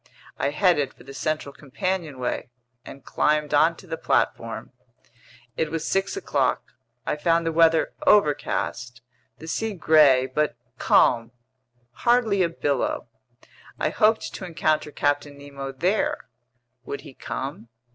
I 0.39 0.49
headed 0.49 0.95
for 0.95 1.03
the 1.03 1.13
central 1.13 1.53
companionway 1.53 2.49
and 2.83 3.05
climbed 3.05 3.53
onto 3.53 3.85
the 3.85 3.97
platform. 3.99 4.71
It 5.55 5.69
was 5.69 5.85
six 5.85 6.17
o'clock. 6.17 6.71
I 7.05 7.15
found 7.15 7.45
the 7.45 7.51
weather 7.51 7.93
overcast, 8.07 9.01
the 9.37 9.47
sea 9.47 9.73
gray 9.75 10.25
but 10.25 10.55
calm. 10.79 11.31
Hardly 11.91 12.41
a 12.41 12.49
billow. 12.49 13.09
I 13.77 13.89
hoped 13.89 14.33
to 14.33 14.43
encounter 14.43 14.89
Captain 14.89 15.37
Nemo 15.37 15.71
there—would 15.71 17.01
he 17.01 17.13
come? 17.13 17.67